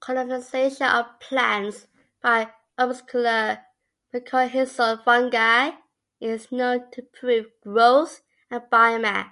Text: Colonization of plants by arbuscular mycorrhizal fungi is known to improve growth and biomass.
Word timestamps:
Colonization 0.00 0.86
of 0.86 1.18
plants 1.18 1.86
by 2.20 2.52
arbuscular 2.78 3.64
mycorrhizal 4.12 5.02
fungi 5.02 5.70
is 6.20 6.52
known 6.52 6.90
to 6.90 7.00
improve 7.00 7.46
growth 7.62 8.20
and 8.50 8.60
biomass. 8.70 9.30